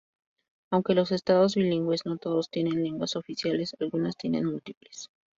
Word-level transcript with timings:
Aunque 0.71 0.95
los 0.95 1.11
estados 1.11 1.53
bilingües 1.53 2.07
no 2.07 2.17
todos 2.17 2.49
tienen 2.49 2.81
lenguas 2.83 3.15
oficiales, 3.15 3.75
algunas 3.79 4.17
tienen 4.17 4.45
múltiples. 4.45 5.11